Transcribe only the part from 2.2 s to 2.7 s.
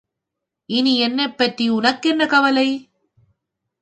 கவலை?